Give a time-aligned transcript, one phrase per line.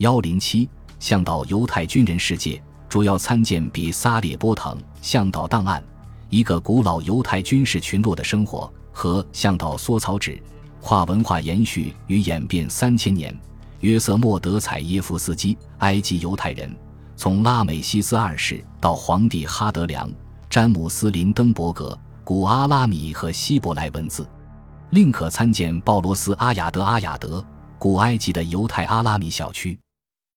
[0.00, 0.66] 幺零七
[0.98, 5.82] 向导犹太军人世界，主要参见比萨列波腾向导档案，
[6.30, 10.42] 一个古老犹太军事群落的生活和向导缩草纸，
[10.80, 13.38] 跨文化延续与演变三千年。
[13.80, 16.74] 约瑟莫德采耶夫斯基，埃及犹太人，
[17.14, 20.10] 从拉美西斯二世到皇帝哈德良，
[20.48, 24.26] 詹姆斯林登伯格，古阿拉米和希伯来文字。
[24.92, 27.44] 另可参见鲍罗斯阿雅德阿雅德，
[27.78, 29.78] 古埃及的犹太阿拉米小区。